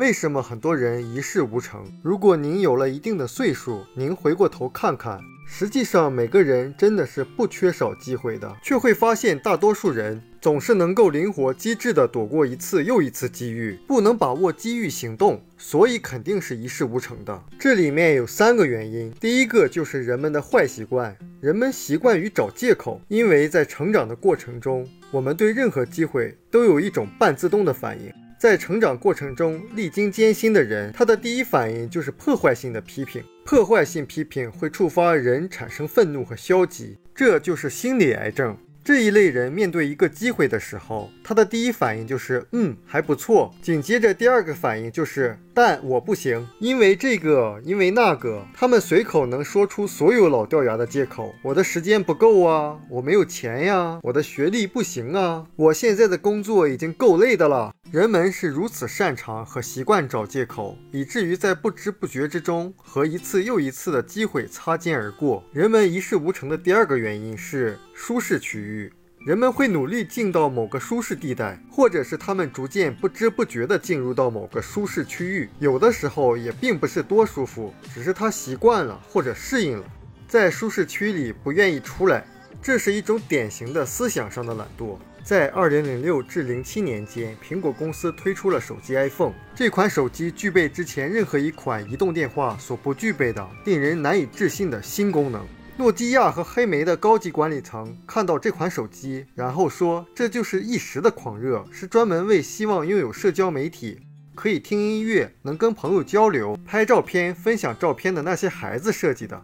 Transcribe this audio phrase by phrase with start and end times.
[0.00, 1.84] 为什么很多人一事无成？
[2.02, 17.38] 如果您有了一定的岁数，您回过头看看，实际上每个人真的是不缺少机会的，却会发现大多数人总是能够灵活机智地躲过一次又一次机遇，不能把握机遇行动，所以肯定是一事无成的。
[17.58, 28.10] 这里面有三个原因，第一个就是人们的坏习惯，人们习惯于找借口，因为在成长的过程中，我们对任何机会都有一种半自动的反应。
[28.40, 33.22] 在成长过程中历经艰辛的人，他的第一反应就是破坏性的批评。
[33.44, 38.56] 破坏性批评会触发人产生愤怒和消极，这就是心理癌症。
[38.82, 51.30] 这一类人面对一个机会的时候，他的第一反应就是嗯还不错，紧接着第二个反应就是但我不行，因为这个，因为那个，他们随口能说出所有老掉牙的借口。
[51.42, 57.74] 我的时间不够啊，我没有钱呀，我的学历不行啊，我现在的工作已经够累的了。
[57.92, 65.42] 人们是如此擅长和习惯找借口，以至于在不知不觉之中和一次又一次的机会擦肩而过。
[65.52, 68.92] 人们一事无成的第二个原因是舒适区域。
[69.26, 75.50] 人们会努力进到某个舒适地带，或者是他们逐渐不知不觉地进入到某个舒适区域。
[75.58, 79.84] 有的时候也并不是多舒服，只是他习惯了或者适应了，
[80.28, 82.24] 在舒适区里不愿意出来。
[82.62, 84.96] 这是一种典型的思想上的懒惰。
[85.22, 89.32] 在二零零六至零七年间，苹果公司推出了手机 iPhone。
[89.54, 95.46] 这款手机具备之前任何一款移动电话所不具备的令人难以置信的新功能。
[95.76, 104.00] 诺基亚和黑莓的高级管理层看到这款手机，然后说：“这就是一时的狂热，是专门为希望拥有社交媒体，
[104.34, 109.40] 可以听音乐，能跟朋友交流、拍照片、分享照片的那些孩子设计的。”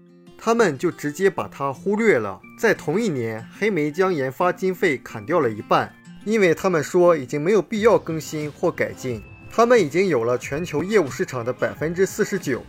[0.47, 2.41] 他们就直接把它忽略了。
[2.57, 5.93] 在同一年，黑莓将研发经费砍掉了一半，
[6.25, 9.21] 因为他们说已经没有必要更新或改进。
[9.51, 12.63] 他们已经有了全球业务市场的百分之四十九。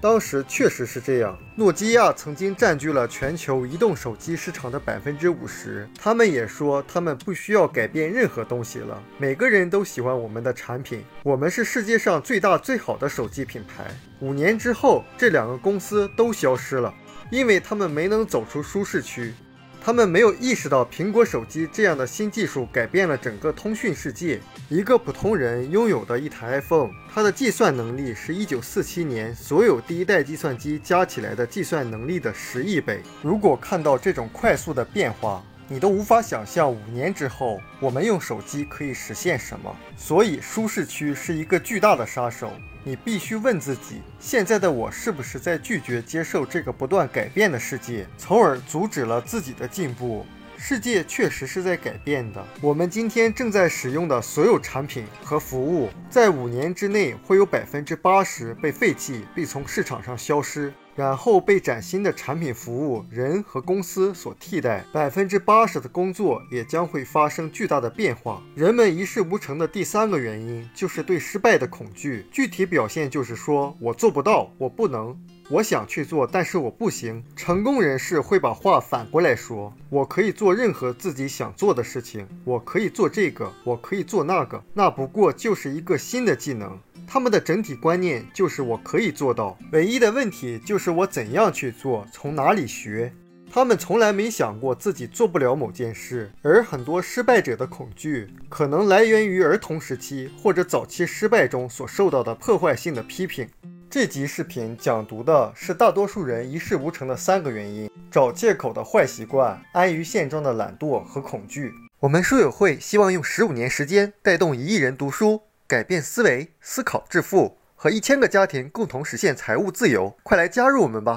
[0.00, 1.38] 当时确实是这样。
[1.54, 5.86] 诺基亚曾经占据了全球移动手机市场的百分之五十。
[5.98, 9.02] 他们也说他们不需要改变任何东西了。
[9.18, 13.84] 每个人都喜欢我们的产品，我们是世界上最大最好的手机品牌。
[14.20, 16.94] 五年之后，这两个公司都消失了。
[17.30, 19.34] 因为他们没能走出舒适区，
[19.80, 24.40] 他们没有意识到苹果手机这样的新技术改变了整个通讯世界。
[24.68, 33.02] 一个普通人拥有的一台 iPhone，它的计算能力是一九四七年所有第一代计算机加起来的计算能力的十亿倍。
[33.22, 39.74] 如果看到这种快速的变化，你都无法想象五年之后我们用手机可以实现什么。
[39.96, 42.50] 所以，舒适区是一个巨大的杀手。
[42.82, 50.24] 你必须问自己：现在的我是不是在拒绝接受这个不断改变的世界，从而阻止了自己的进步？
[50.56, 52.44] 世界确实是在改变的。
[52.60, 60.72] 我们今天正在使用的所有产品和服务，在五年之内会有百分之八十被废弃，并从市场上消失。
[60.98, 68.42] 然后被崭新的产品、服务、人和公司所替代，百分之八十的工作也将会发生巨大的变化。
[68.56, 75.16] 人们一事无成的第三个原因就是对失败的恐惧，具体表现就是说我做不到，我不能，
[75.48, 77.22] 我想去做，但是我不行。
[77.36, 86.76] 成功人士会把话反过来说：我可以做任何自己想做的事情，我可以做这个，我可以做那个，那不过就是一个新的技能。
[87.10, 93.10] 他们的整体观念就是我可以做到，唯一的问题就是我怎样去做，从哪里学。
[93.50, 103.48] 他们从来没想过自己做不了某件事，而很多失败者的恐惧可能来源于儿童时期或者早期失败中所受到的破坏性的批评。
[103.88, 111.72] 这集视频讲读的是大多数人一事无成的三个原因：找借口的坏习惯、安于现状的懒惰和恐惧。
[112.00, 115.40] 我们书友会希望用十五年时间带动一亿人读书。
[115.68, 121.06] 改变思维，思考致富，和一千个家庭共同实现财务自由，快来加入我们吧！